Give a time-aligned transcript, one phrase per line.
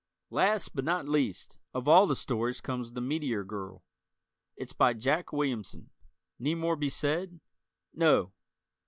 [0.31, 3.83] Last, but not least, of all the stories comes "The Meteor Girl."
[4.57, 5.91] It's by Jack Williamson:
[6.39, 7.39] need more be said?
[7.93, 8.33] No!